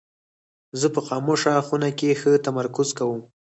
زه 0.79 0.87
په 0.95 1.01
خاموشه 1.07 1.53
خونه 1.67 1.89
کې 1.97 2.19
ښه 2.21 2.31
تمرکز 2.45 2.89
کوم. 2.97 3.21